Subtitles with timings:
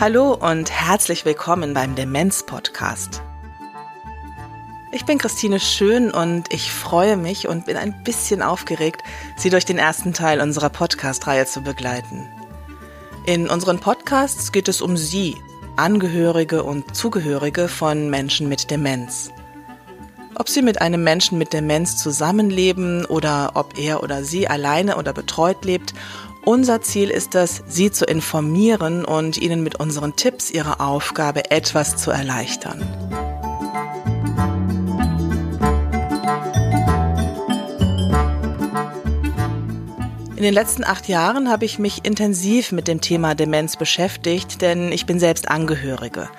[0.00, 3.20] Hallo und herzlich willkommen beim Demenz-Podcast.
[4.92, 9.02] Ich bin Christine Schön und ich freue mich und bin ein bisschen aufgeregt,
[9.36, 12.26] Sie durch den ersten Teil unserer Podcast-Reihe zu begleiten.
[13.26, 15.36] In unseren Podcasts geht es um Sie,
[15.76, 19.30] Angehörige und Zugehörige von Menschen mit Demenz.
[20.34, 25.12] Ob Sie mit einem Menschen mit Demenz zusammenleben oder ob er oder sie alleine oder
[25.12, 25.92] betreut lebt
[26.44, 31.96] unser Ziel ist es, Sie zu informieren und Ihnen mit unseren Tipps Ihre Aufgabe etwas
[31.96, 32.80] zu erleichtern.
[40.36, 44.90] In den letzten acht Jahren habe ich mich intensiv mit dem Thema Demenz beschäftigt, denn
[44.90, 46.30] ich bin selbst Angehörige.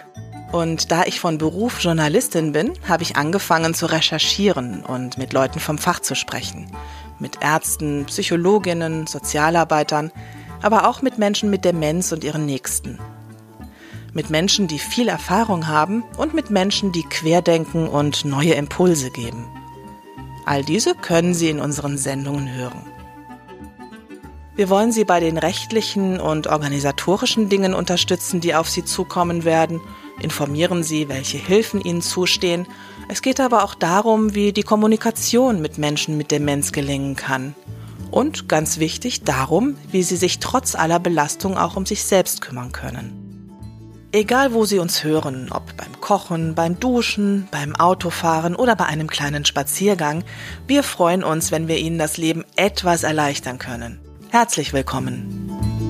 [0.51, 5.59] Und da ich von Beruf Journalistin bin, habe ich angefangen zu recherchieren und mit Leuten
[5.59, 6.71] vom Fach zu sprechen
[7.21, 10.11] mit Ärzten, Psychologinnen, Sozialarbeitern,
[10.61, 12.99] aber auch mit Menschen mit Demenz und ihren Nächsten.
[14.13, 19.45] Mit Menschen, die viel Erfahrung haben und mit Menschen, die querdenken und neue Impulse geben.
[20.45, 22.81] All diese können Sie in unseren Sendungen hören.
[24.55, 29.79] Wir wollen Sie bei den rechtlichen und organisatorischen Dingen unterstützen, die auf Sie zukommen werden,
[30.21, 32.67] informieren Sie, welche Hilfen Ihnen zustehen
[33.11, 37.55] es geht aber auch darum, wie die Kommunikation mit Menschen mit Demenz gelingen kann.
[38.09, 42.71] Und ganz wichtig darum, wie sie sich trotz aller Belastung auch um sich selbst kümmern
[42.71, 43.49] können.
[44.13, 49.09] Egal wo Sie uns hören, ob beim Kochen, beim Duschen, beim Autofahren oder bei einem
[49.09, 50.23] kleinen Spaziergang,
[50.67, 53.99] wir freuen uns, wenn wir Ihnen das Leben etwas erleichtern können.
[54.29, 55.80] Herzlich willkommen.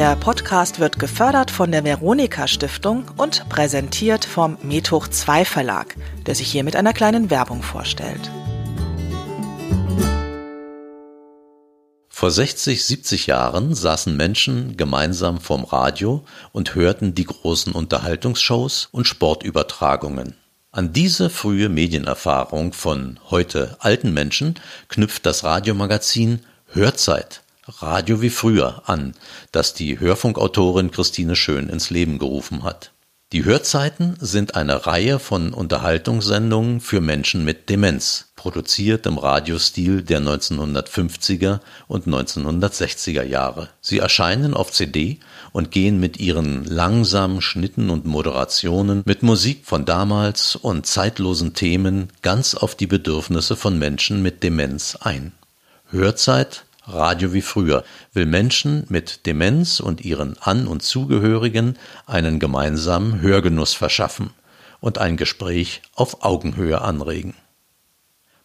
[0.00, 6.34] Der Podcast wird gefördert von der Veronika Stiftung und präsentiert vom Methoch 2 Verlag, der
[6.34, 8.30] sich hier mit einer kleinen Werbung vorstellt.
[12.08, 19.06] Vor 60, 70 Jahren saßen Menschen gemeinsam vorm Radio und hörten die großen Unterhaltungsshows und
[19.06, 20.34] Sportübertragungen.
[20.72, 24.54] An diese frühe Medienerfahrung von heute alten Menschen
[24.88, 27.42] knüpft das Radiomagazin Hörzeit
[27.78, 29.14] Radio wie früher an,
[29.52, 32.92] das die Hörfunkautorin Christine Schön ins Leben gerufen hat.
[33.32, 40.20] Die Hörzeiten sind eine Reihe von Unterhaltungssendungen für Menschen mit Demenz, produziert im Radiostil der
[40.20, 43.68] 1950er und 1960er Jahre.
[43.80, 45.20] Sie erscheinen auf CD
[45.52, 52.08] und gehen mit ihren langsamen Schnitten und Moderationen mit Musik von damals und zeitlosen Themen
[52.22, 55.30] ganz auf die Bedürfnisse von Menschen mit Demenz ein.
[55.90, 63.20] Hörzeit Radio wie früher will Menschen mit Demenz und ihren An- und Zugehörigen einen gemeinsamen
[63.20, 64.30] Hörgenuss verschaffen
[64.80, 67.34] und ein Gespräch auf Augenhöhe anregen.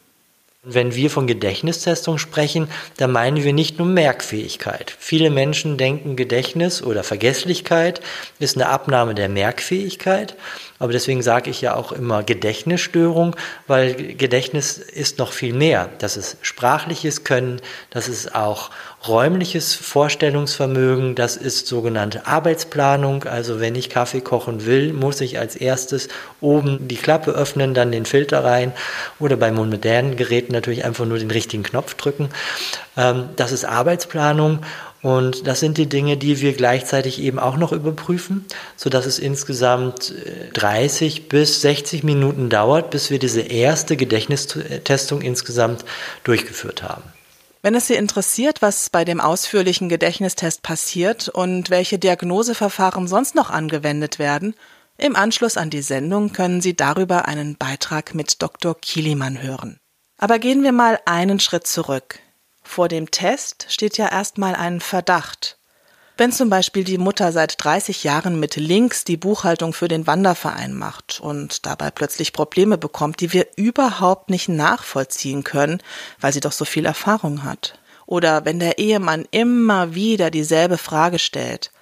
[0.65, 4.95] Wenn wir von Gedächtnistestung sprechen, dann meinen wir nicht nur Merkfähigkeit.
[4.97, 8.01] Viele Menschen denken, Gedächtnis oder Vergesslichkeit
[8.39, 10.37] ist eine Abnahme der Merkfähigkeit.
[10.79, 13.35] Aber deswegen sage ich ja auch immer Gedächtnisstörung,
[13.67, 15.89] weil Gedächtnis ist noch viel mehr.
[15.99, 17.61] Das ist sprachliches Können,
[17.91, 18.71] das ist auch
[19.07, 23.25] räumliches Vorstellungsvermögen, das ist sogenannte Arbeitsplanung.
[23.25, 26.09] Also wenn ich Kaffee kochen will, muss ich als erstes
[26.41, 28.73] oben die Klappe öffnen, dann den Filter rein
[29.19, 32.29] oder bei modernen Geräten natürlich einfach nur den richtigen Knopf drücken.
[32.97, 34.61] Ähm, das ist Arbeitsplanung
[35.03, 38.45] und das sind die Dinge, die wir gleichzeitig eben auch noch überprüfen,
[38.77, 40.15] sodass es insgesamt
[40.55, 45.85] 30 äh, bis 60 Minuten dauert, bis wir diese erste Gedächtnistestung insgesamt
[46.23, 47.03] durchgeführt haben.
[47.63, 53.51] Wenn es Sie interessiert, was bei dem ausführlichen Gedächtnistest passiert und welche Diagnoseverfahren sonst noch
[53.51, 54.57] angewendet werden,
[54.99, 58.75] im Anschluss an die Sendung können Sie darüber einen Beitrag mit Dr.
[58.79, 59.79] Kielimann hören.
[60.19, 62.19] Aber gehen wir mal einen Schritt zurück.
[62.63, 65.59] Vor dem Test steht ja erstmal ein Verdacht.
[66.23, 70.73] Wenn zum Beispiel die Mutter seit 30 Jahren mit links die Buchhaltung für den Wanderverein
[70.73, 75.83] macht und dabei plötzlich Probleme bekommt, die wir überhaupt nicht nachvollziehen können,
[76.21, 77.77] weil sie doch so viel Erfahrung hat.
[78.07, 81.73] Oder wenn der Ehemann immer wieder dieselbe Frage stellt.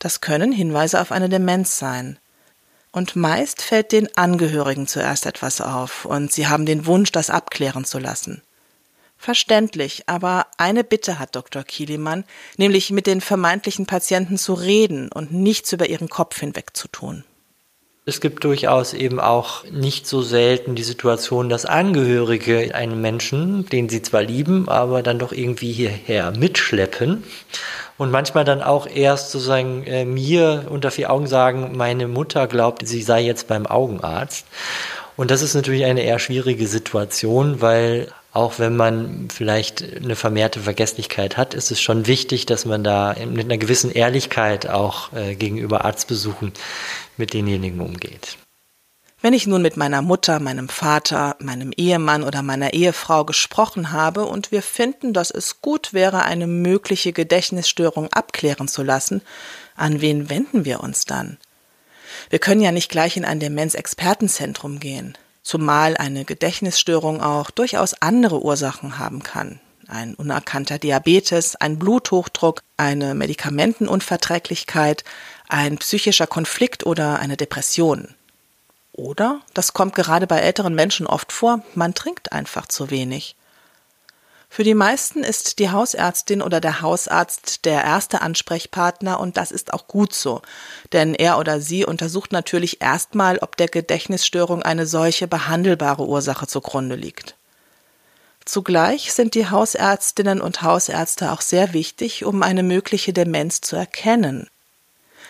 [0.00, 2.18] Das können Hinweise auf eine Demenz sein.
[2.90, 7.84] Und meist fällt den Angehörigen zuerst etwas auf, und sie haben den Wunsch, das abklären
[7.84, 8.42] zu lassen.
[9.20, 11.64] Verständlich, aber eine Bitte hat Dr.
[11.64, 12.24] Kielimann,
[12.56, 17.24] nämlich mit den vermeintlichen Patienten zu reden und nichts über ihren Kopf hinweg zu tun.
[18.06, 23.90] Es gibt durchaus eben auch nicht so selten die Situation, dass Angehörige einen Menschen, den
[23.90, 27.24] sie zwar lieben, aber dann doch irgendwie hierher mitschleppen
[27.98, 32.86] und manchmal dann auch erst sozusagen äh, mir unter vier Augen sagen, meine Mutter glaubt,
[32.86, 34.46] sie sei jetzt beim Augenarzt.
[35.16, 40.60] Und das ist natürlich eine eher schwierige Situation, weil auch wenn man vielleicht eine vermehrte
[40.60, 45.34] Vergesslichkeit hat, ist es schon wichtig, dass man da mit einer gewissen Ehrlichkeit auch äh,
[45.34, 46.52] gegenüber Arztbesuchen
[47.16, 48.36] mit denjenigen umgeht.
[49.20, 54.24] Wenn ich nun mit meiner Mutter, meinem Vater, meinem Ehemann oder meiner Ehefrau gesprochen habe
[54.26, 59.22] und wir finden, dass es gut wäre, eine mögliche Gedächtnisstörung abklären zu lassen,
[59.74, 61.38] an wen wenden wir uns dann?
[62.30, 65.18] Wir können ja nicht gleich in ein Demenzexpertenzentrum gehen
[65.48, 69.60] zumal eine Gedächtnisstörung auch durchaus andere Ursachen haben kann.
[69.88, 75.04] Ein unerkannter Diabetes, ein Bluthochdruck, eine Medikamentenunverträglichkeit,
[75.48, 78.14] ein psychischer Konflikt oder eine Depression.
[78.92, 83.34] Oder, das kommt gerade bei älteren Menschen oft vor, man trinkt einfach zu wenig.
[84.50, 89.72] Für die meisten ist die Hausärztin oder der Hausarzt der erste Ansprechpartner und das ist
[89.72, 90.42] auch gut so,
[90.92, 96.96] denn er oder sie untersucht natürlich erstmal, ob der Gedächtnisstörung eine solche behandelbare Ursache zugrunde
[96.96, 97.36] liegt.
[98.48, 104.48] Zugleich sind die Hausärztinnen und Hausärzte auch sehr wichtig, um eine mögliche Demenz zu erkennen.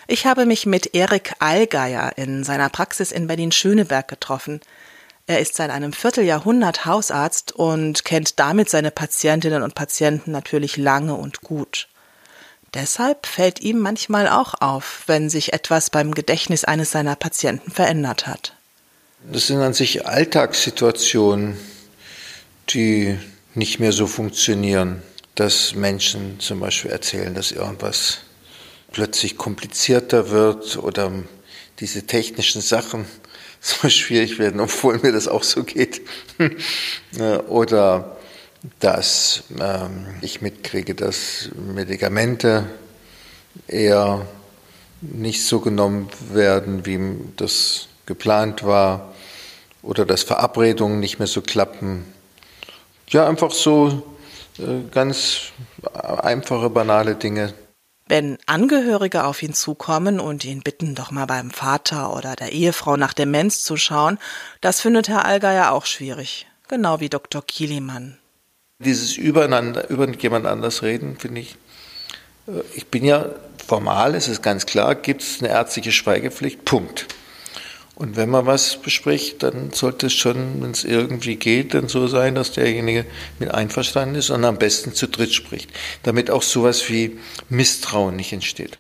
[0.07, 4.61] Ich habe mich mit Erik Allgeier in seiner Praxis in Berlin-Schöneberg getroffen.
[5.29, 11.15] Er ist seit einem Vierteljahrhundert Hausarzt und kennt damit seine Patientinnen und Patienten natürlich lange
[11.15, 11.89] und gut.
[12.73, 18.27] Deshalb fällt ihm manchmal auch auf, wenn sich etwas beim Gedächtnis eines seiner Patienten verändert
[18.27, 18.55] hat.
[19.31, 21.59] Das sind an sich Alltagssituationen,
[22.71, 23.19] die
[23.55, 25.03] nicht mehr so funktionieren,
[25.35, 28.21] dass Menschen zum Beispiel erzählen, dass irgendwas
[28.93, 31.13] plötzlich komplizierter wird oder
[31.81, 33.05] diese technischen Sachen
[33.61, 36.03] so schwierig werden, obwohl mir das auch so geht.
[37.49, 38.17] Oder
[38.81, 42.69] dass ähm, ich mitkriege, dass Medikamente
[43.67, 44.27] eher
[45.01, 46.99] nicht so genommen werden, wie
[47.37, 49.15] das geplant war,
[49.83, 52.05] oder dass Verabredungen nicht mehr so klappen.
[53.09, 54.03] Ja, einfach so
[54.59, 55.53] äh, ganz
[55.93, 57.55] einfache, banale Dinge.
[58.09, 62.97] Wenn Angehörige auf ihn zukommen und ihn bitten, doch mal beim Vater oder der Ehefrau
[62.97, 64.19] nach Demenz zu schauen,
[64.63, 66.47] das findet Herr Allgeier auch schwierig.
[66.69, 67.43] Genau wie Dr.
[67.43, 68.17] Kielimann.
[68.79, 71.57] Dieses Übereinander, über jemand anders reden, finde ich,
[72.47, 73.27] äh, ich bin ja
[73.67, 77.07] formal, es ist ganz klar, gibt es eine ärztliche Schweigepflicht, Punkt.
[77.99, 82.07] Und wenn man was bespricht, dann sollte es schon, wenn es irgendwie geht, dann so
[82.07, 83.05] sein, dass derjenige
[83.41, 85.69] mit einverstanden ist und am besten zu dritt spricht,
[86.05, 88.79] damit auch sowas wie Misstrauen nicht entsteht.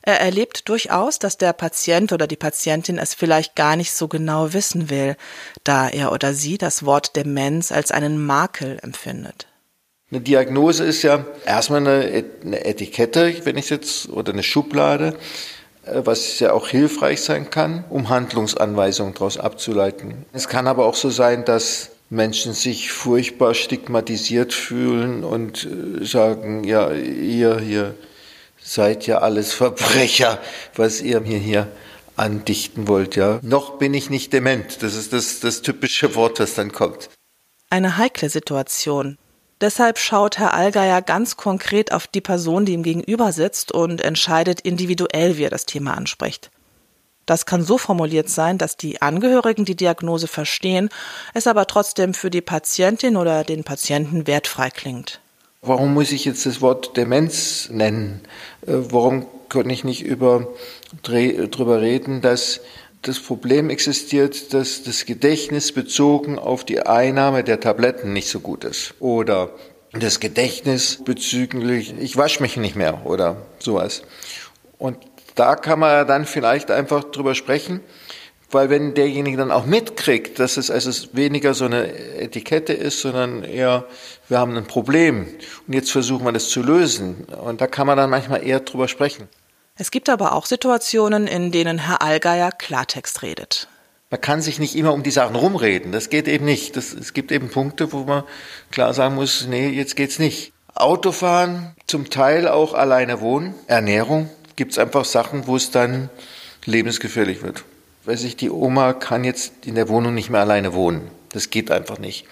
[0.00, 4.54] Er erlebt durchaus, dass der Patient oder die Patientin es vielleicht gar nicht so genau
[4.54, 5.16] wissen will,
[5.62, 9.46] da er oder sie das Wort Demenz als einen Makel empfindet.
[10.10, 15.18] Eine Diagnose ist ja erstmal eine, Etikette, wenn ich jetzt, oder eine Schublade.
[15.88, 20.24] Äh, was ja auch hilfreich sein kann, um Handlungsanweisungen daraus abzuleiten.
[20.32, 26.64] Es kann aber auch so sein, dass Menschen sich furchtbar stigmatisiert fühlen und äh, sagen,
[26.64, 27.94] ja, ihr hier
[28.60, 30.38] seid ja alles Verbrecher,
[30.74, 31.68] was ihr mir hier
[32.16, 33.38] andichten wollt, ja.
[33.42, 34.82] Noch bin ich nicht dement.
[34.82, 37.08] Das ist das, das typische Wort, das dann kommt.
[37.70, 39.18] Eine heikle Situation.
[39.60, 44.60] Deshalb schaut Herr Allgeier ganz konkret auf die Person, die ihm gegenüber sitzt und entscheidet
[44.60, 46.50] individuell, wie er das Thema anspricht.
[47.26, 50.88] Das kann so formuliert sein, dass die Angehörigen die Diagnose verstehen,
[51.34, 55.20] es aber trotzdem für die Patientin oder den Patienten wertfrei klingt.
[55.60, 58.22] Warum muss ich jetzt das Wort Demenz nennen?
[58.66, 60.48] Äh, warum kann ich nicht über,
[61.02, 62.60] drüber reden, dass
[63.02, 68.64] das Problem existiert, dass das Gedächtnis bezogen auf die Einnahme der Tabletten nicht so gut
[68.64, 68.94] ist.
[69.00, 69.50] Oder
[69.92, 74.02] das Gedächtnis bezüglich, ich wasche mich nicht mehr oder sowas.
[74.78, 74.98] Und
[75.34, 77.80] da kann man dann vielleicht einfach drüber sprechen,
[78.50, 83.44] weil wenn derjenige dann auch mitkriegt, dass es also weniger so eine Etikette ist, sondern
[83.44, 83.84] eher,
[84.28, 85.28] wir haben ein Problem
[85.66, 87.26] und jetzt versuchen wir das zu lösen.
[87.42, 89.28] Und da kann man dann manchmal eher drüber sprechen.
[89.80, 93.68] Es gibt aber auch Situationen, in denen Herr Allgeier Klartext redet.
[94.10, 95.92] Man kann sich nicht immer um die Sachen rumreden.
[95.92, 96.76] Das geht eben nicht.
[96.76, 98.24] Das, es gibt eben Punkte, wo man
[98.72, 100.52] klar sagen muss, nee, jetzt geht's nicht.
[100.74, 106.10] Autofahren, zum Teil auch alleine wohnen, Ernährung, gibt es einfach Sachen, wo es dann
[106.64, 107.62] lebensgefährlich wird.
[108.04, 111.08] Weiß ich, die Oma kann jetzt in der Wohnung nicht mehr alleine wohnen.
[111.28, 112.26] Das geht einfach nicht.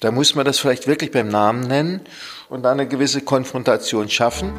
[0.00, 2.00] Da muss man das vielleicht wirklich beim Namen nennen
[2.48, 4.52] und dann eine gewisse Konfrontation schaffen.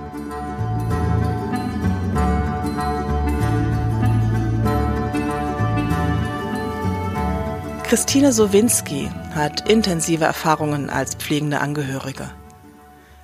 [7.91, 12.31] Christine Sowinski hat intensive Erfahrungen als pflegende Angehörige.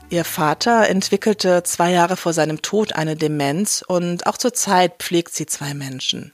[0.09, 5.33] Ihr Vater entwickelte zwei Jahre vor seinem Tod eine Demenz und auch zur Zeit pflegt
[5.33, 6.33] sie zwei Menschen.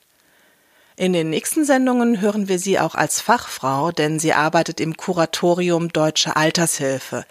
[0.96, 5.90] In den nächsten Sendungen hören wir sie auch als Fachfrau, denn sie arbeitet im Kuratorium
[5.94, 7.26] Deutsche Altershilfe.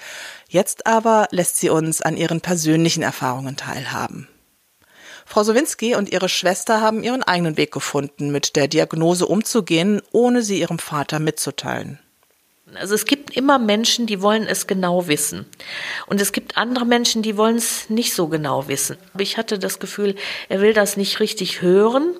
[0.49, 4.28] Jetzt aber lässt sie uns an ihren persönlichen Erfahrungen teilhaben.
[5.25, 10.43] Frau Sowinski und ihre Schwester haben ihren eigenen Weg gefunden, mit der Diagnose umzugehen, ohne
[10.43, 11.99] sie ihrem Vater mitzuteilen.
[12.76, 15.47] Also es gibt immer Menschen, die wollen es genau wissen.
[16.07, 18.97] Und es gibt andere Menschen, die wollen es nicht so genau wissen.
[19.19, 20.14] Ich hatte das Gefühl,
[20.49, 22.14] er will das nicht richtig hören.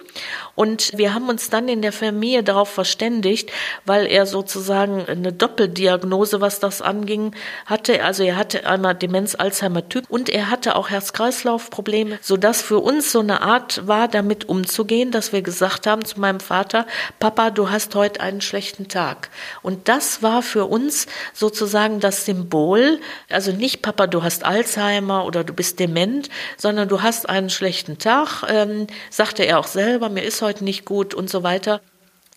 [0.55, 3.51] Und wir haben uns dann in der Familie darauf verständigt,
[3.87, 8.05] weil er sozusagen eine Doppeldiagnose, was das anging, hatte.
[8.05, 13.41] Also er hatte einmal Demenz-Alzheimer-Typ und er hatte auch Herz-Kreislauf-Probleme, sodass für uns so eine
[13.41, 16.87] Art war, damit umzugehen, dass wir gesagt haben zu meinem Vater,
[17.19, 19.31] Papa, du hast heute einen schlechten Tag.
[19.63, 25.45] Und das war für uns sozusagen das Symbol, also nicht Papa, du hast Alzheimer oder
[25.45, 30.23] du bist dement, sondern du hast einen schlechten Tag, ähm, sagte er auch selber, mir
[30.23, 31.81] ist heute nicht gut und so weiter.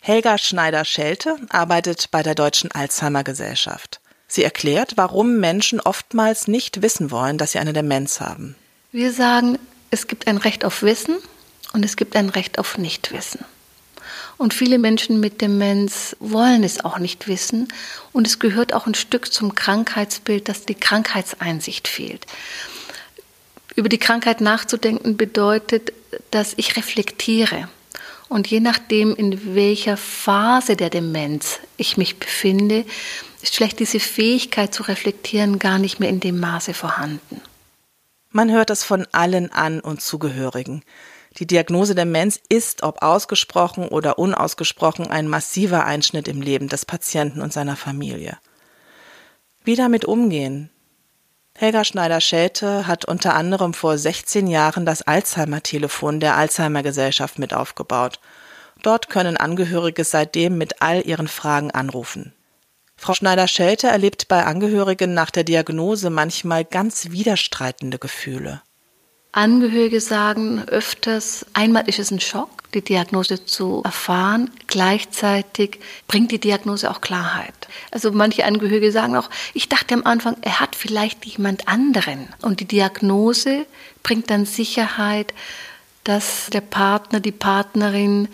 [0.01, 3.99] Helga Schneider-Schelte arbeitet bei der Deutschen Alzheimer Gesellschaft.
[4.27, 8.55] Sie erklärt, warum Menschen oftmals nicht wissen wollen, dass sie eine Demenz haben.
[8.91, 9.57] Wir sagen,
[9.91, 11.17] es gibt ein Recht auf Wissen
[11.73, 13.45] und es gibt ein Recht auf Nichtwissen.
[14.37, 17.69] Und viele Menschen mit Demenz wollen es auch nicht wissen.
[18.11, 22.25] Und es gehört auch ein Stück zum Krankheitsbild, dass die Krankheitseinsicht fehlt.
[23.75, 25.93] Über die Krankheit nachzudenken bedeutet,
[26.31, 27.69] dass ich reflektiere.
[28.27, 32.85] Und je nachdem, in welcher Phase der Demenz ich mich befinde,
[33.41, 37.41] ist vielleicht diese Fähigkeit zu reflektieren gar nicht mehr in dem Maße vorhanden.
[38.31, 40.83] Man hört es von allen An- und Zugehörigen.
[41.37, 47.41] Die Diagnose Demenz ist, ob ausgesprochen oder unausgesprochen, ein massiver Einschnitt im Leben des Patienten
[47.41, 48.37] und seiner Familie.
[49.65, 50.69] Wie damit umgehen?
[51.57, 58.19] Helga Schneider-Schelte hat unter anderem vor 16 Jahren das Alzheimer-Telefon der Alzheimer-Gesellschaft mit aufgebaut.
[58.81, 62.33] Dort können Angehörige seitdem mit all ihren Fragen anrufen.
[62.97, 68.61] Frau Schneider-Schelte erlebt bei Angehörigen nach der Diagnose manchmal ganz widerstreitende Gefühle.
[69.35, 74.49] Angehörige sagen öfters, einmal ist es ein Schock, die Diagnose zu erfahren.
[74.67, 77.53] Gleichzeitig bringt die Diagnose auch Klarheit.
[77.91, 82.29] Also manche Angehörige sagen auch, ich dachte am Anfang, er hat vielleicht jemand anderen.
[82.43, 83.65] Und die Diagnose
[84.03, 85.33] bringt dann Sicherheit,
[86.05, 88.29] dass der Partner, die Partnerin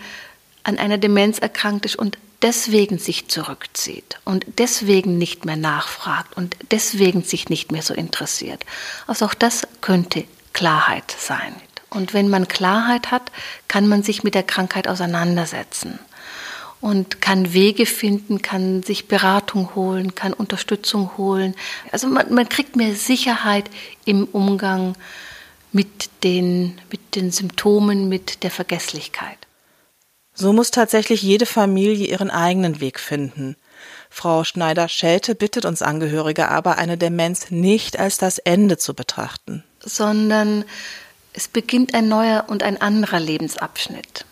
[0.62, 6.56] an einer Demenz erkrankt ist und deswegen sich zurückzieht und deswegen nicht mehr nachfragt und
[6.70, 8.64] deswegen sich nicht mehr so interessiert.
[9.08, 11.54] Also auch das könnte Klarheit sein.
[11.90, 13.30] Und wenn man Klarheit hat,
[13.68, 15.98] kann man sich mit der Krankheit auseinandersetzen
[16.80, 21.54] und kann Wege finden, kann sich Beratung holen, kann Unterstützung holen.
[21.92, 23.70] Also man, man kriegt mehr Sicherheit
[24.04, 24.96] im Umgang
[25.70, 29.38] mit den, mit den Symptomen, mit der Vergesslichkeit.
[30.34, 33.56] So muss tatsächlich jede Familie ihren eigenen Weg finden.
[34.10, 39.62] Frau Schneider-Schelte bittet uns Angehörige aber, eine Demenz nicht als das Ende zu betrachten.
[39.84, 40.64] Sondern
[41.32, 44.24] es beginnt ein neuer und ein anderer Lebensabschnitt.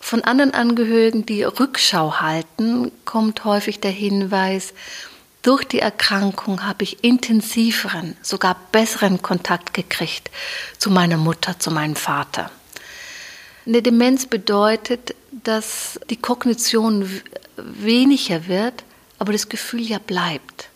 [0.00, 4.74] Von anderen Angehörigen, die Rückschau halten, kommt häufig der Hinweis,
[5.42, 10.30] durch die Erkrankung habe ich intensiveren, sogar besseren Kontakt gekriegt
[10.78, 12.50] zu meiner Mutter, zu meinem Vater.
[13.66, 17.08] Eine Demenz bedeutet, dass die Kognition
[17.56, 18.84] weniger wird,
[19.18, 20.68] aber das Gefühl ja bleibt.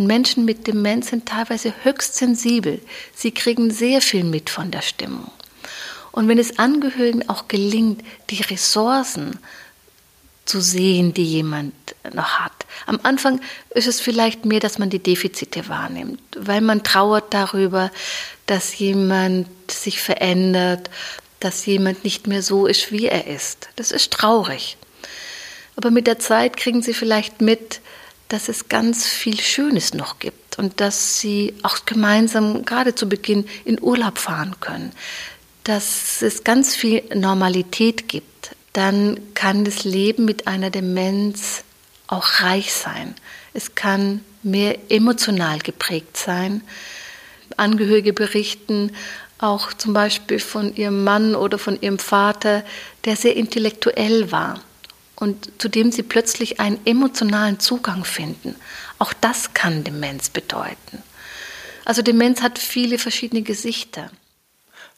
[0.00, 2.80] Und Menschen mit Demenz sind teilweise höchst sensibel.
[3.14, 5.30] Sie kriegen sehr viel mit von der Stimmung.
[6.10, 9.38] Und wenn es Angehörigen auch gelingt, die Ressourcen
[10.46, 11.74] zu sehen, die jemand
[12.14, 12.64] noch hat.
[12.86, 13.42] Am Anfang
[13.74, 17.90] ist es vielleicht mehr, dass man die Defizite wahrnimmt, weil man trauert darüber,
[18.46, 20.88] dass jemand sich verändert,
[21.40, 23.68] dass jemand nicht mehr so ist, wie er ist.
[23.76, 24.78] Das ist traurig.
[25.76, 27.82] Aber mit der Zeit kriegen sie vielleicht mit,
[28.30, 33.44] dass es ganz viel Schönes noch gibt und dass sie auch gemeinsam gerade zu Beginn
[33.64, 34.92] in Urlaub fahren können,
[35.64, 41.64] dass es ganz viel Normalität gibt, dann kann das Leben mit einer Demenz
[42.06, 43.16] auch reich sein.
[43.52, 46.62] Es kann mehr emotional geprägt sein.
[47.56, 48.92] Angehörige berichten
[49.38, 52.64] auch zum Beispiel von ihrem Mann oder von ihrem Vater,
[53.04, 54.60] der sehr intellektuell war
[55.20, 58.56] und zu dem sie plötzlich einen emotionalen Zugang finden.
[58.98, 61.02] Auch das kann Demenz bedeuten.
[61.84, 64.10] Also Demenz hat viele verschiedene Gesichter.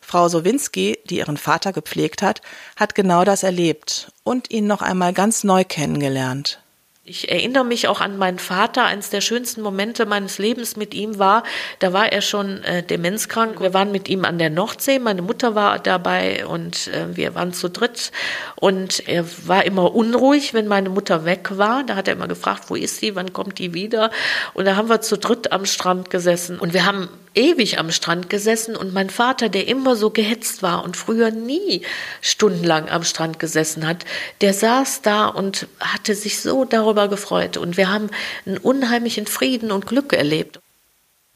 [0.01, 2.43] Frau Sowinski, die ihren Vater gepflegt hat,
[2.77, 6.62] hat genau das erlebt und ihn noch einmal ganz neu kennengelernt.
[7.05, 8.85] Ich erinnere mich auch an meinen Vater.
[8.85, 11.43] Eines der schönsten Momente meines Lebens mit ihm war,
[11.81, 13.61] da war er schon äh, demenzkrank.
[13.61, 15.01] Wir waren mit ihm an der Nordsee.
[15.01, 18.13] Meine Mutter war dabei und äh, wir waren zu dritt.
[18.55, 21.83] Und er war immer unruhig, wenn meine Mutter weg war.
[21.83, 24.13] Da hat er immer gefragt, wo ist sie, wann kommt die wieder?
[24.55, 26.61] Und da haben wir zu dritt am Strand gesessen.
[26.61, 30.85] Und wir haben ewig am Strand gesessen und mein Vater, der immer so gehetzt war
[30.85, 31.83] und früher nie
[32.21, 34.05] stundenlang am Strand gesessen hat,
[34.41, 38.11] der saß da und hatte sich so darüber gefreut und wir haben
[38.47, 40.61] einen unheimlichen Frieden und Glück erlebt.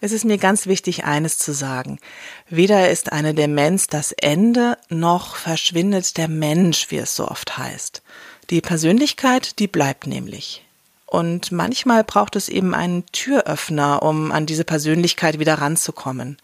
[0.00, 1.98] Es ist mir ganz wichtig, eines zu sagen.
[2.50, 8.02] Weder ist eine Demenz das Ende, noch verschwindet der Mensch, wie es so oft heißt.
[8.50, 10.62] Die Persönlichkeit, die bleibt nämlich.
[11.06, 16.36] Und manchmal braucht es eben einen Türöffner, um an diese Persönlichkeit wieder ranzukommen.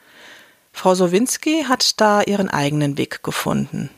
[0.73, 3.91] Frau Sowinski hat da ihren eigenen Weg gefunden.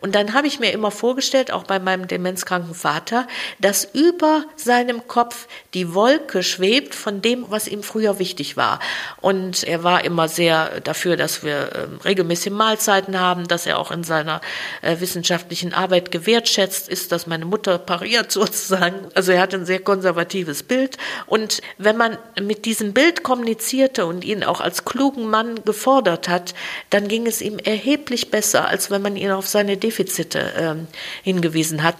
[0.00, 3.26] Und dann habe ich mir immer vorgestellt, auch bei meinem demenzkranken Vater,
[3.58, 8.80] dass über seinem Kopf die Wolke schwebt von dem, was ihm früher wichtig war.
[9.20, 13.90] Und er war immer sehr dafür, dass wir äh, regelmäßig Mahlzeiten haben, dass er auch
[13.90, 14.40] in seiner
[14.82, 19.08] äh, wissenschaftlichen Arbeit gewertschätzt ist, dass meine Mutter pariert sozusagen.
[19.14, 20.96] Also er hatte ein sehr konservatives Bild.
[21.26, 26.54] Und wenn man mit diesem Bild kommunizierte und ihn auch als klugen Mann gefordert hat,
[26.90, 30.86] dann ging es ihm erheblich besser, als wenn man ihn auf seine Defizite ähm,
[31.22, 31.96] hingewiesen hat.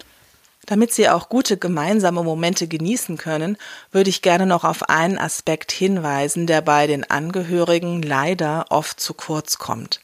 [0.65, 3.57] Damit Sie auch gute gemeinsame Momente genießen können,
[3.91, 9.13] würde ich gerne noch auf einen Aspekt hinweisen, der bei den Angehörigen leider oft zu
[9.13, 9.99] kurz kommt.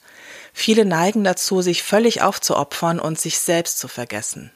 [0.54, 4.52] Viele neigen dazu, sich völlig aufzuopfern und sich selbst zu vergessen.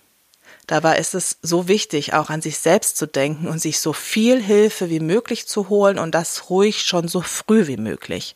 [0.67, 4.41] Dabei ist es so wichtig, auch an sich selbst zu denken und sich so viel
[4.41, 8.35] Hilfe wie möglich zu holen und das ruhig schon so früh wie möglich.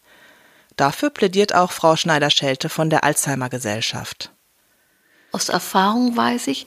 [0.75, 4.31] Dafür plädiert auch Frau Schneider-Schelte von der Alzheimer Gesellschaft.
[5.35, 6.65] Aus Erfahrung weiß ich,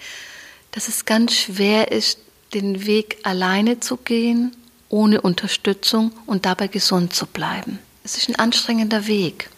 [0.73, 2.19] dass es ganz schwer ist,
[2.53, 4.55] den Weg alleine zu gehen,
[4.91, 7.79] ohne Unterstützung und dabei gesund zu bleiben.
[8.05, 9.49] Es ist ein anstrengender Weg.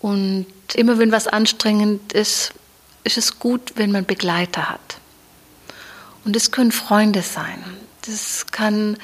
[0.00, 2.54] Und immer wenn was anstrengend ist,
[3.04, 4.96] ist es gut, wenn man Begleiter hat.
[6.24, 7.62] Und es können Freunde sein.
[8.06, 8.96] Das kann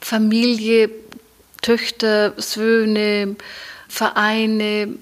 [0.00, 0.90] Familie,
[1.62, 3.36] Töchter, Söhne,
[3.86, 4.98] Vereine,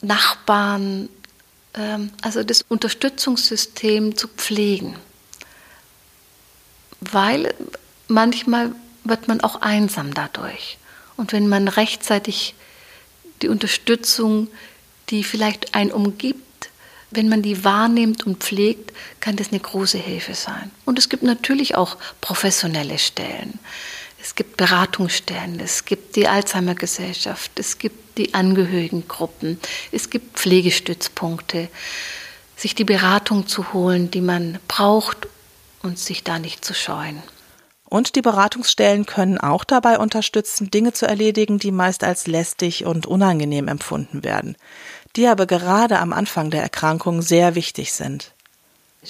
[0.00, 1.10] Nachbarn,
[2.22, 4.96] also das Unterstützungssystem zu pflegen.
[7.00, 7.54] Weil
[8.08, 8.72] manchmal
[9.04, 10.78] wird man auch einsam dadurch.
[11.16, 12.54] Und wenn man rechtzeitig
[13.42, 14.48] die Unterstützung,
[15.10, 16.70] die vielleicht einen umgibt,
[17.10, 20.70] wenn man die wahrnimmt und pflegt, kann das eine große Hilfe sein.
[20.84, 23.58] Und es gibt natürlich auch professionelle Stellen.
[24.28, 29.58] Es gibt Beratungsstellen, es gibt die Alzheimer Gesellschaft, es gibt die Angehörigengruppen,
[29.90, 31.68] es gibt Pflegestützpunkte,
[32.54, 35.28] sich die Beratung zu holen, die man braucht
[35.82, 37.22] und sich da nicht zu scheuen.
[37.86, 43.06] Und die Beratungsstellen können auch dabei unterstützen, Dinge zu erledigen, die meist als lästig und
[43.06, 44.56] unangenehm empfunden werden,
[45.16, 48.34] die aber gerade am Anfang der Erkrankung sehr wichtig sind.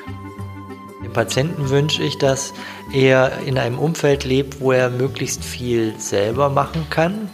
[1.10, 2.54] Patienten wünsche ich, dass
[2.94, 7.30] er in einem Umfeld lebt, wo er möglichst viel selber machen kann,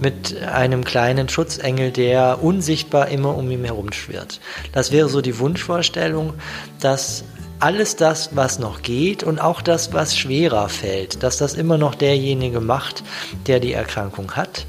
[0.00, 4.40] mit einem kleinen Schutzengel, der unsichtbar immer um ihn herum schwirrt.
[4.72, 6.34] Das wäre so die Wunschvorstellung,
[6.80, 7.24] dass
[7.60, 11.94] alles das, was noch geht und auch das, was schwerer fällt, dass das immer noch
[11.94, 13.02] derjenige macht,
[13.46, 14.66] der die Erkrankung hat.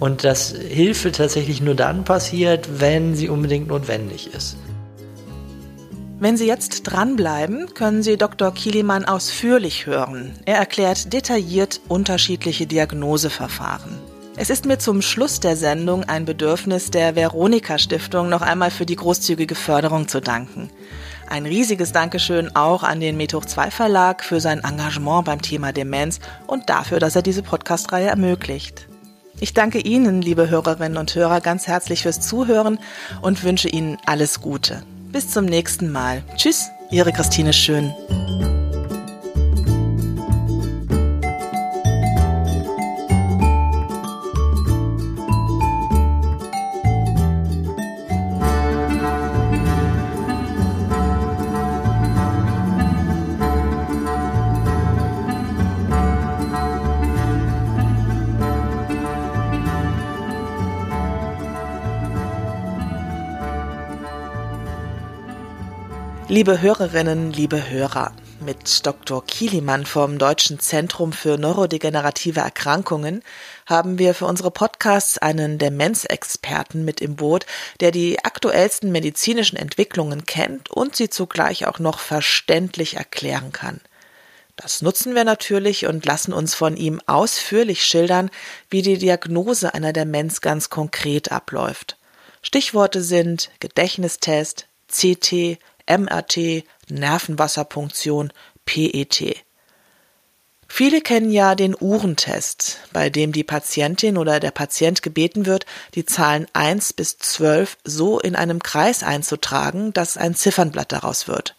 [0.00, 4.56] Und dass Hilfe tatsächlich nur dann passiert, wenn sie unbedingt notwendig ist.
[6.22, 8.54] Wenn Sie jetzt dranbleiben, können Sie Dr.
[8.54, 10.38] Kielimann ausführlich hören.
[10.44, 13.98] Er erklärt detailliert unterschiedliche Diagnoseverfahren.
[14.36, 18.86] Es ist mir zum Schluss der Sendung ein Bedürfnis der Veronika Stiftung noch einmal für
[18.86, 20.70] die großzügige Förderung zu danken.
[21.28, 26.20] Ein riesiges Dankeschön auch an den Methoch 2 Verlag für sein Engagement beim Thema Demenz
[26.46, 28.86] und dafür, dass er diese Podcast-Reihe ermöglicht.
[29.40, 32.78] Ich danke Ihnen, liebe Hörerinnen und Hörer, ganz herzlich fürs Zuhören
[33.22, 34.84] und wünsche Ihnen alles Gute.
[35.12, 36.22] Bis zum nächsten Mal.
[36.36, 37.92] Tschüss, Ihre Christine Schön.
[66.32, 69.22] Liebe Hörerinnen, liebe Hörer, mit Dr.
[69.22, 73.22] Kielimann vom Deutschen Zentrum für neurodegenerative Erkrankungen
[73.66, 77.44] haben wir für unsere Podcasts einen Demenzexperten mit im Boot,
[77.80, 83.82] der die aktuellsten medizinischen Entwicklungen kennt und sie zugleich auch noch verständlich erklären kann.
[84.56, 88.30] Das nutzen wir natürlich und lassen uns von ihm ausführlich schildern,
[88.70, 91.98] wie die Diagnose einer Demenz ganz konkret abläuft.
[92.40, 95.58] Stichworte sind Gedächtnistest, CT,
[95.98, 98.32] MRT, Nervenwasserpunktion,
[98.64, 99.44] PET.
[100.68, 106.06] Viele kennen ja den Uhrentest, bei dem die Patientin oder der Patient gebeten wird, die
[106.06, 111.56] Zahlen 1 bis 12 so in einem Kreis einzutragen, dass ein Ziffernblatt daraus wird.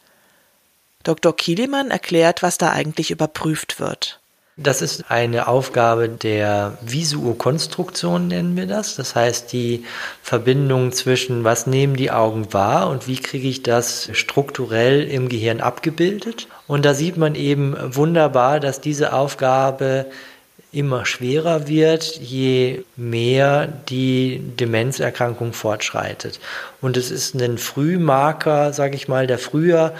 [1.03, 1.35] Dr.
[1.35, 4.19] Kielemann erklärt, was da eigentlich überprüft wird.
[4.55, 8.95] Das ist eine Aufgabe der Visuokonstruktion, nennen wir das.
[8.95, 9.83] Das heißt, die
[10.21, 15.59] Verbindung zwischen, was nehmen die Augen wahr und wie kriege ich das strukturell im Gehirn
[15.59, 16.47] abgebildet.
[16.67, 20.05] Und da sieht man eben wunderbar, dass diese Aufgabe
[20.71, 26.39] immer schwerer wird, je mehr die Demenzerkrankung fortschreitet.
[26.79, 29.93] Und es ist ein Frühmarker, sage ich mal, der früher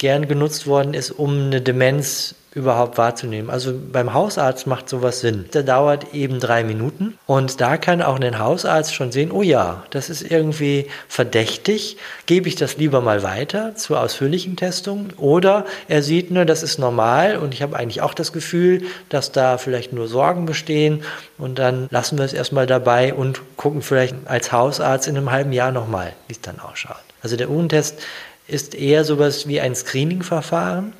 [0.00, 3.50] gern genutzt worden ist, um eine Demenz überhaupt wahrzunehmen.
[3.50, 5.44] Also beim Hausarzt macht sowas Sinn.
[5.54, 9.84] Der dauert eben drei Minuten und da kann auch ein Hausarzt schon sehen, oh ja,
[9.90, 16.02] das ist irgendwie verdächtig, gebe ich das lieber mal weiter zur ausführlichen Testung oder er
[16.02, 19.92] sieht nur, das ist normal und ich habe eigentlich auch das Gefühl, dass da vielleicht
[19.92, 21.04] nur Sorgen bestehen
[21.38, 25.52] und dann lassen wir es erstmal dabei und gucken vielleicht als Hausarzt in einem halben
[25.52, 26.96] Jahr nochmal, wie es dann ausschaut.
[27.22, 28.00] Also der Uhrentest
[28.50, 30.92] ist eher sowas wie ein Screening-Verfahren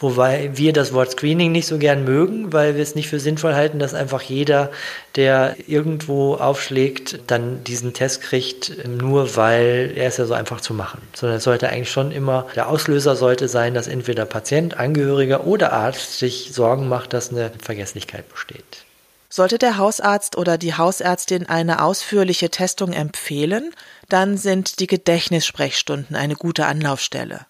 [0.00, 3.54] Wobei wir das Wort Screening nicht so gern mögen, weil wir es nicht für sinnvoll
[3.54, 4.70] halten, dass einfach jeder,
[5.14, 10.72] der irgendwo aufschlägt, dann diesen Test kriegt, nur weil er ist ja so einfach zu
[10.72, 11.02] machen.
[11.14, 15.74] Sondern es sollte eigentlich schon immer, der Auslöser sollte sein, dass entweder Patient, Angehöriger oder
[15.74, 18.86] Arzt sich Sorgen macht, dass eine Vergesslichkeit besteht.
[19.28, 23.72] Sollte der Hausarzt oder die Hausärztin eine ausführliche Testung empfehlen,
[24.12, 27.46] dann sind die Gedächtnissprechstunden eine gute Anlaufstelle.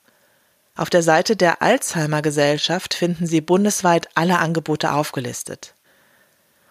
[0.76, 5.74] Auf der Seite der Alzheimer Gesellschaft finden Sie bundesweit alle Angebote aufgelistet.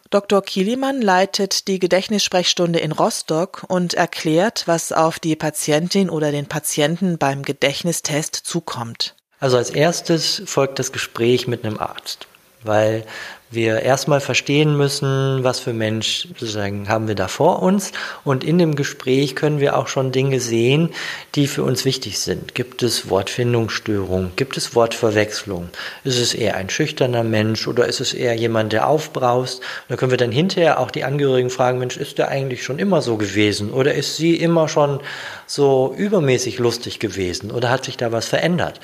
[0.10, 0.42] Dr.
[0.42, 7.20] Kielimann leitet die Gedächtnissprechstunde in Rostock und erklärt, was auf die Patientin oder den Patienten
[7.20, 9.16] beim Gedächtnistest zukommt.
[9.40, 12.26] Also als erstes folgt das Gespräch mit einem Arzt,
[12.64, 13.06] weil
[13.52, 17.92] wir erstmal verstehen müssen, was für Mensch sozusagen haben wir da vor uns.
[18.24, 20.90] Und in dem Gespräch können wir auch schon Dinge sehen,
[21.36, 22.54] die für uns wichtig sind.
[22.54, 24.34] Gibt es Wortfindungsstörungen?
[24.36, 25.70] Gibt es Wortverwechslung?
[26.04, 29.62] Ist es eher ein schüchterner Mensch oder ist es eher jemand, der aufbraust?
[29.88, 33.02] Da können wir dann hinterher auch die Angehörigen fragen, Mensch, ist der eigentlich schon immer
[33.02, 33.72] so gewesen?
[33.72, 35.00] Oder ist sie immer schon
[35.48, 37.50] so übermäßig lustig gewesen?
[37.50, 38.80] Oder hat sich da was verändert?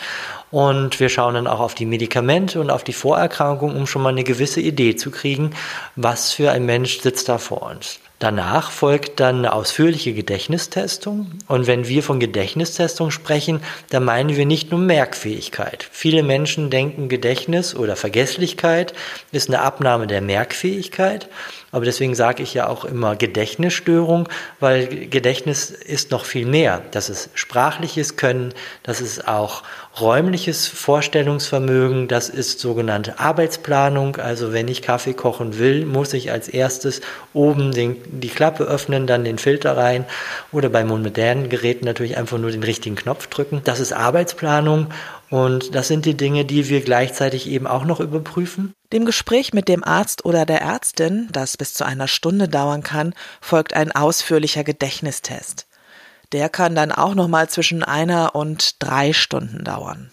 [0.51, 4.09] Und wir schauen dann auch auf die Medikamente und auf die Vorerkrankung, um schon mal
[4.09, 5.51] eine gewisse Idee zu kriegen,
[5.95, 7.99] was für ein Mensch sitzt da vor uns.
[8.19, 11.31] Danach folgt dann eine ausführliche Gedächtnistestung.
[11.47, 15.85] Und wenn wir von Gedächtnistestung sprechen, dann meinen wir nicht nur Merkfähigkeit.
[15.91, 18.93] Viele Menschen denken, Gedächtnis oder Vergesslichkeit
[19.33, 21.27] ist eine Abnahme der Merkfähigkeit.
[21.73, 24.29] Aber deswegen sage ich ja auch immer Gedächtnisstörung,
[24.61, 26.83] weil Gedächtnis ist noch viel mehr.
[26.91, 29.63] Das ist sprachliches Können, das ist auch
[29.99, 34.17] räumliches Vorstellungsvermögen, das ist sogenannte Arbeitsplanung.
[34.17, 37.01] Also wenn ich Kaffee kochen will, muss ich als erstes
[37.33, 40.05] oben den, die Klappe öffnen, dann den Filter rein
[40.51, 43.61] oder bei modernen Geräten natürlich einfach nur den richtigen Knopf drücken.
[43.63, 44.87] Das ist Arbeitsplanung
[45.29, 48.73] und das sind die Dinge, die wir gleichzeitig eben auch noch überprüfen.
[48.91, 53.13] Dem Gespräch mit dem Arzt oder der Ärztin, das bis zu einer Stunde dauern kann,
[53.41, 55.67] folgt ein ausführlicher Gedächtnistest.
[56.31, 60.11] Der kann dann auch noch mal zwischen einer und drei Stunden dauern.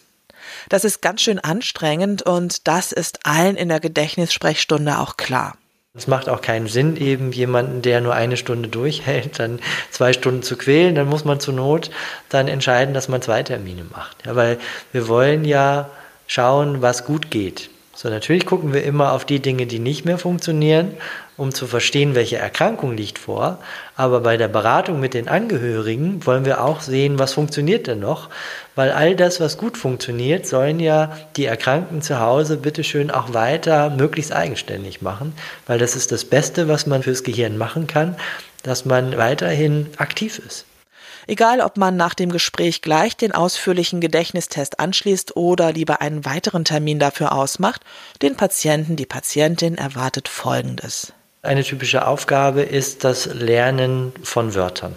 [0.68, 5.56] Das ist ganz schön anstrengend und das ist allen in der Gedächtnissprechstunde auch klar.
[5.94, 10.42] Es macht auch keinen Sinn, eben jemanden, der nur eine Stunde durchhält, dann zwei Stunden
[10.42, 10.94] zu quälen.
[10.94, 11.90] Dann muss man zur Not
[12.30, 14.24] dann entscheiden, dass man zwei Termine macht.
[14.24, 14.58] Ja, weil
[14.92, 15.90] wir wollen ja
[16.26, 17.68] schauen, was gut geht.
[17.94, 20.94] So, natürlich gucken wir immer auf die Dinge, die nicht mehr funktionieren,
[21.36, 23.58] um zu verstehen, welche Erkrankung liegt vor.
[23.96, 28.30] Aber bei der Beratung mit den Angehörigen wollen wir auch sehen, was funktioniert denn noch.
[28.74, 33.90] Weil all das, was gut funktioniert, sollen ja die Erkrankten zu Hause bitteschön auch weiter
[33.90, 35.34] möglichst eigenständig machen.
[35.66, 38.16] Weil das ist das Beste, was man fürs Gehirn machen kann,
[38.62, 40.64] dass man weiterhin aktiv ist.
[41.26, 46.64] Egal, ob man nach dem Gespräch gleich den ausführlichen Gedächtnistest anschließt oder lieber einen weiteren
[46.64, 47.82] Termin dafür ausmacht,
[48.22, 51.12] den Patienten, die Patientin erwartet Folgendes.
[51.42, 54.94] Eine typische Aufgabe ist das Lernen von Wörtern.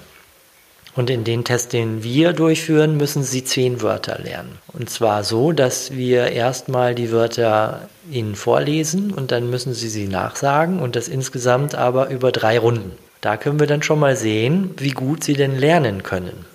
[0.96, 4.60] Und in den Test, den wir durchführen, müssen Sie zehn Wörter lernen.
[4.72, 10.08] Und zwar so, dass wir erstmal die Wörter Ihnen vorlesen und dann müssen Sie sie
[10.08, 12.98] nachsagen und das insgesamt aber über drei Runden.
[13.26, 16.46] Da können wir dann schon mal sehen, wie gut sie denn lernen können.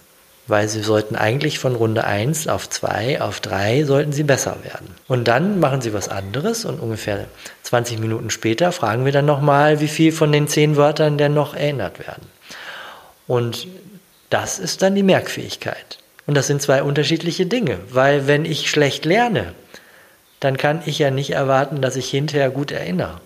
[0.46, 4.94] Weil sie sollten eigentlich von Runde 1 auf 2 auf 3 sollten sie besser werden.
[5.08, 7.26] Und dann machen sie was anderes und ungefähr
[7.64, 11.56] 20 Minuten später fragen wir dann nochmal, wie viel von den 10 Wörtern denn noch
[11.56, 12.28] erinnert werden.
[13.26, 13.66] Und
[14.28, 15.98] das ist dann die Merkfähigkeit.
[16.28, 19.54] Und das sind zwei unterschiedliche Dinge, weil wenn ich schlecht lerne,
[20.38, 23.20] dann kann ich ja nicht erwarten, dass ich hinterher gut erinnere.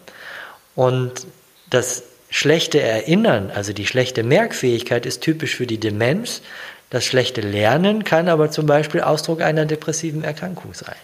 [0.74, 1.26] Und
[1.68, 6.42] das schlechte Erinnern, also die schlechte Merkfähigkeit, ist typisch für die Demenz.
[6.90, 10.96] Das schlechte Lernen kann aber zum Beispiel Ausdruck einer depressiven Erkrankung sein.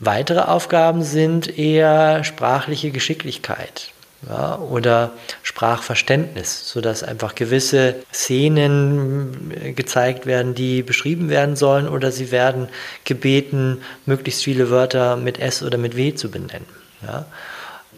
[0.00, 3.92] Weitere Aufgaben sind eher sprachliche Geschicklichkeit
[4.28, 5.12] ja, oder
[5.44, 12.68] Sprachverständnis, sodass einfach gewisse Szenen gezeigt werden, die beschrieben werden sollen oder sie werden
[13.04, 16.66] gebeten, möglichst viele Wörter mit S oder mit W zu benennen.
[17.06, 17.26] Ja.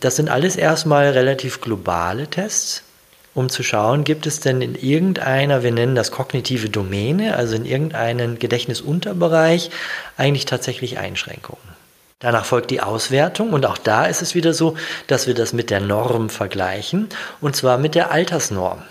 [0.02, 2.82] Das sind alles erstmal relativ globale Tests,
[3.34, 7.64] um zu schauen, gibt es denn in irgendeiner, wir nennen das kognitive Domäne, also in
[7.64, 9.70] irgendeinem Gedächtnisunterbereich,
[10.16, 11.62] eigentlich tatsächlich Einschränkungen.
[12.18, 15.70] Danach folgt die Auswertung und auch da ist es wieder so, dass wir das mit
[15.70, 17.08] der Norm vergleichen
[17.40, 18.82] und zwar mit der Altersnorm.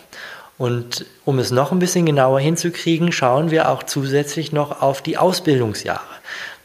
[0.57, 5.17] Und um es noch ein bisschen genauer hinzukriegen, schauen wir auch zusätzlich noch auf die
[5.17, 5.99] Ausbildungsjahre.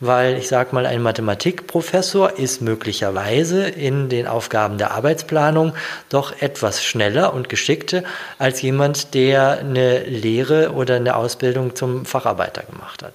[0.00, 5.72] Weil ich sage mal, ein Mathematikprofessor ist möglicherweise in den Aufgaben der Arbeitsplanung
[6.08, 8.02] doch etwas schneller und geschickter
[8.38, 13.12] als jemand, der eine Lehre oder eine Ausbildung zum Facharbeiter gemacht hat.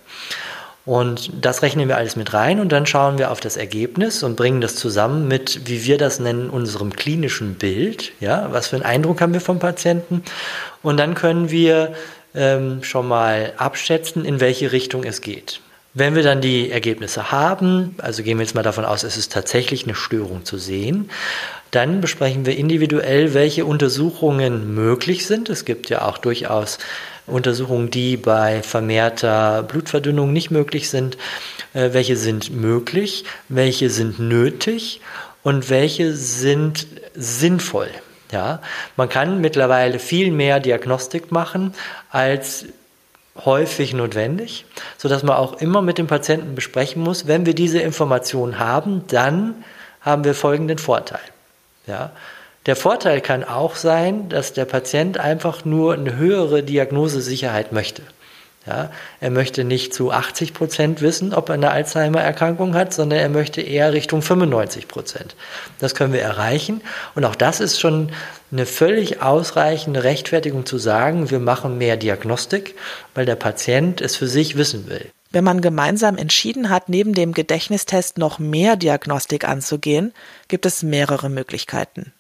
[0.83, 4.35] Und das rechnen wir alles mit rein und dann schauen wir auf das Ergebnis und
[4.35, 8.13] bringen das zusammen mit, wie wir das nennen, unserem klinischen Bild.
[8.19, 10.23] Ja, was für einen Eindruck haben wir vom Patienten?
[10.81, 11.93] Und dann können wir
[12.33, 15.61] ähm, schon mal abschätzen, in welche Richtung es geht.
[15.93, 19.33] Wenn wir dann die Ergebnisse haben, also gehen wir jetzt mal davon aus, es ist
[19.33, 21.09] tatsächlich eine Störung zu sehen,
[21.71, 25.49] dann besprechen wir individuell, welche Untersuchungen möglich sind.
[25.49, 26.77] Es gibt ja auch durchaus
[27.27, 31.17] Untersuchungen, die bei vermehrter Blutverdünnung nicht möglich sind,
[31.73, 35.01] äh, welche sind möglich, welche sind nötig
[35.43, 37.89] und welche sind sinnvoll.
[38.31, 38.61] Ja,
[38.95, 41.73] man kann mittlerweile viel mehr Diagnostik machen
[42.09, 42.65] als
[43.45, 44.65] häufig notwendig,
[44.97, 49.03] so dass man auch immer mit dem Patienten besprechen muss, wenn wir diese Information haben,
[49.07, 49.63] dann
[50.01, 51.21] haben wir folgenden Vorteil.
[51.87, 52.11] Ja,
[52.67, 58.03] der Vorteil kann auch sein, dass der Patient einfach nur eine höhere Diagnosesicherheit möchte.
[58.67, 63.29] Ja, er möchte nicht zu 80 Prozent wissen, ob er eine Alzheimer-Erkrankung hat, sondern er
[63.29, 65.35] möchte eher Richtung 95 Prozent.
[65.79, 66.81] Das können wir erreichen.
[67.15, 68.11] Und auch das ist schon
[68.51, 72.75] eine völlig ausreichende Rechtfertigung zu sagen, wir machen mehr Diagnostik,
[73.15, 75.09] weil der Patient es für sich wissen will.
[75.31, 80.13] Wenn man gemeinsam entschieden hat, neben dem Gedächtnistest noch mehr Diagnostik anzugehen,
[80.49, 82.13] gibt es mehrere Möglichkeiten.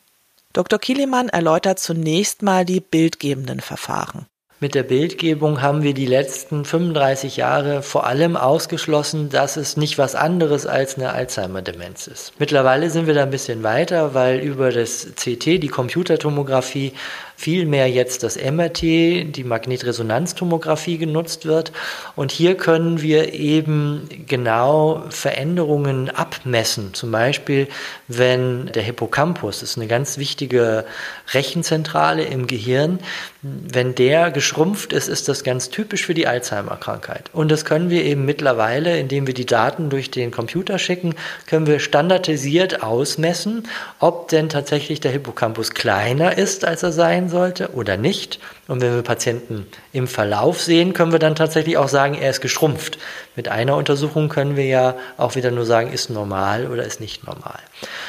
[0.53, 0.79] Dr.
[0.79, 4.25] Kielemann erläutert zunächst mal die bildgebenden Verfahren.
[4.63, 9.97] Mit der Bildgebung haben wir die letzten 35 Jahre vor allem ausgeschlossen, dass es nicht
[9.97, 12.33] was anderes als eine Alzheimer-Demenz ist.
[12.37, 16.93] Mittlerweile sind wir da ein bisschen weiter, weil über das CT, die Computertomographie,
[17.41, 21.71] vielmehr jetzt das MRT, die Magnetresonanztomographie genutzt wird.
[22.15, 26.93] Und hier können wir eben genau Veränderungen abmessen.
[26.93, 27.67] Zum Beispiel,
[28.07, 30.85] wenn der Hippocampus, das ist eine ganz wichtige
[31.33, 32.99] Rechenzentrale im Gehirn,
[33.41, 37.31] wenn der geschrumpft ist, ist das ganz typisch für die Alzheimer-Krankheit.
[37.33, 41.15] Und das können wir eben mittlerweile, indem wir die Daten durch den Computer schicken,
[41.47, 47.71] können wir standardisiert ausmessen, ob denn tatsächlich der Hippocampus kleiner ist, als er sein sollte
[47.73, 48.39] oder nicht.
[48.67, 52.41] Und wenn wir Patienten im Verlauf sehen, können wir dann tatsächlich auch sagen, er ist
[52.41, 52.99] geschrumpft.
[53.35, 57.25] Mit einer Untersuchung können wir ja auch wieder nur sagen, ist normal oder ist nicht
[57.25, 57.59] normal.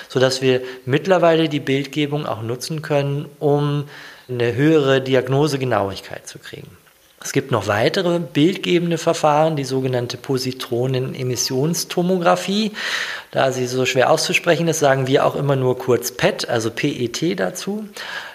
[0.08, 3.88] Sodass wir mittlerweile die Bildgebung auch nutzen können, um
[4.28, 6.76] eine höhere Diagnosegenauigkeit zu kriegen.
[7.24, 12.72] Es gibt noch weitere bildgebende Verfahren, die sogenannte Positronenemissionstomographie.
[13.32, 17.40] Da sie so schwer auszusprechen ist, sagen wir auch immer nur kurz PET, also PET
[17.40, 17.88] dazu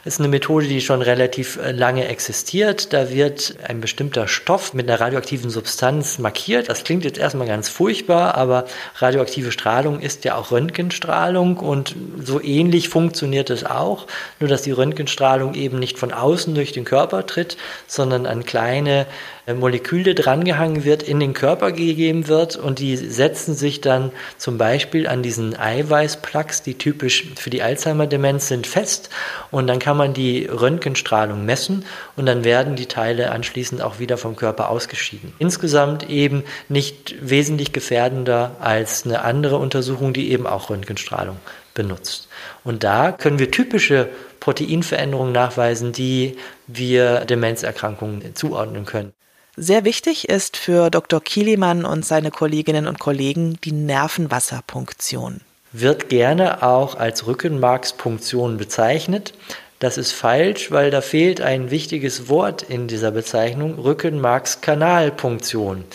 [0.07, 2.93] ist eine Methode, die schon relativ äh, lange existiert.
[2.93, 6.69] Da wird ein bestimmter Stoff mit einer radioaktiven Substanz markiert.
[6.69, 12.41] Das klingt jetzt erstmal ganz furchtbar, aber radioaktive Strahlung ist ja auch Röntgenstrahlung und so
[12.41, 14.07] ähnlich funktioniert es auch,
[14.39, 19.05] nur dass die Röntgenstrahlung eben nicht von außen durch den Körper tritt, sondern an kleine
[19.45, 24.57] äh, Moleküle drangehangen wird, in den Körper gegeben wird und die setzen sich dann zum
[24.57, 29.09] Beispiel an diesen Eiweißplaques, die typisch für die Alzheimer-Demenz sind, fest
[29.51, 34.17] und dann kann man die Röntgenstrahlung messen und dann werden die Teile anschließend auch wieder
[34.17, 35.33] vom Körper ausgeschieden.
[35.39, 41.37] Insgesamt eben nicht wesentlich gefährdender als eine andere Untersuchung, die eben auch Röntgenstrahlung
[41.73, 42.27] benutzt.
[42.63, 49.13] Und da können wir typische Proteinveränderungen nachweisen, die wir Demenzerkrankungen zuordnen können.
[49.59, 51.19] Sehr wichtig ist für Dr.
[51.19, 55.41] Kielimann und seine Kolleginnen und Kollegen die Nervenwasserpunktion.
[55.73, 59.33] Wird gerne auch als Rückenmarkspunktion bezeichnet.
[59.79, 65.85] Das ist falsch, weil da fehlt ein wichtiges Wort in dieser Bezeichnung, Rückenmarkskanalpunktion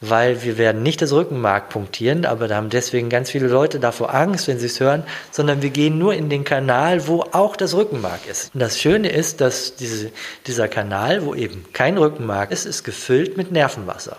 [0.00, 4.14] weil wir werden nicht das Rückenmark punktieren, aber da haben deswegen ganz viele Leute davor
[4.14, 7.74] Angst, wenn sie es hören, sondern wir gehen nur in den Kanal, wo auch das
[7.74, 8.54] Rückenmark ist.
[8.54, 10.10] Und das Schöne ist, dass diese,
[10.46, 14.16] dieser Kanal, wo eben kein Rückenmark ist, ist gefüllt mit Nervenwasser.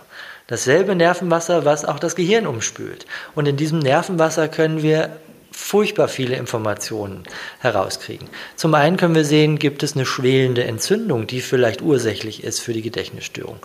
[0.47, 3.05] Dasselbe Nervenwasser, was auch das Gehirn umspült.
[3.33, 5.17] Und in diesem Nervenwasser können wir
[5.55, 7.23] furchtbar viele Informationen
[7.59, 8.27] herauskriegen.
[8.55, 12.73] Zum einen können wir sehen, gibt es eine schwelende Entzündung, die vielleicht ursächlich ist für
[12.73, 13.57] die Gedächtnisstörung.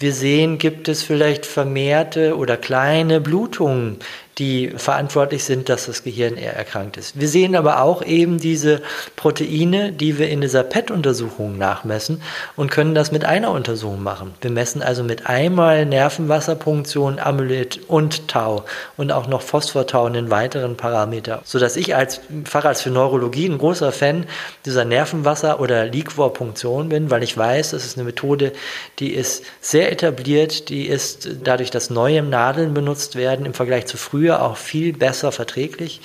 [0.00, 3.98] Wir sehen, gibt es vielleicht vermehrte oder kleine Blutungen,
[4.40, 7.20] die verantwortlich sind, dass das Gehirn eher erkrankt ist.
[7.20, 8.80] Wir sehen aber auch eben diese
[9.14, 12.22] Proteine, die wir in dieser PET-Untersuchung nachmessen
[12.56, 14.32] und können das mit einer Untersuchung machen.
[14.40, 18.64] Wir messen also mit einmal Nervenwasserpunktion, Amyloid und Tau
[18.96, 23.58] und auch noch Phosphortau und den weiteren Parameter, sodass ich als Facharzt für Neurologie ein
[23.58, 24.24] großer Fan
[24.64, 28.54] dieser Nervenwasser- oder Liquor-Punktion bin, weil ich weiß, das ist eine Methode,
[29.00, 33.96] die ist sehr etabliert, die ist dadurch, dass neue Nadeln benutzt werden im Vergleich zu
[33.96, 36.00] früher auch viel besser verträglich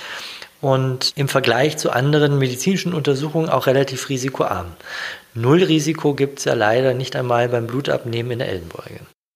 [0.61, 4.67] und im Vergleich zu anderen medizinischen Untersuchungen auch relativ risikoarm.
[5.33, 9.01] Null Risiko gibt es ja leider nicht einmal beim Blutabnehmen in der Ellenbeuge.